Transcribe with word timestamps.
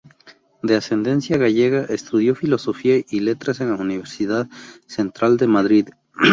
De 0.63 0.75
ascendencia 0.75 1.37
gallega, 1.37 1.81
estudió 1.87 2.33
Filosofía 2.33 2.95
y 3.07 3.19
Letras 3.19 3.59
en 3.61 3.69
la 3.69 3.75
Universidad 3.75 4.47
Central 4.87 5.37
de 5.37 5.45
Madrid. 5.45 5.89